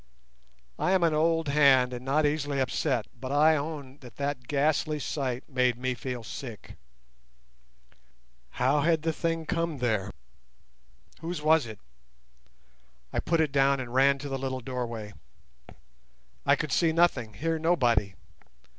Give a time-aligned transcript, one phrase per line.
[0.83, 4.97] _I am an old hand and not easily upset, but I own that that ghastly
[4.97, 6.75] sight made me feel sick.
[8.57, 10.09] How had the thing come there?
[11.19, 11.77] Whose was it?
[13.13, 15.13] I put it down and ran to the little doorway.
[16.47, 18.15] I could see nothing, hear nobody.